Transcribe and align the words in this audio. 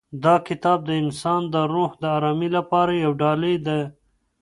دا 0.23 0.35
کتاب 0.47 0.79
د 0.85 0.91
انسان 1.03 1.41
د 1.53 1.55
روح 1.73 1.91
د 2.01 2.03
ارامۍ 2.17 2.49
لپاره 2.57 2.91
یوه 3.03 3.17
ډالۍ 3.21 3.55
ده. 3.67 3.79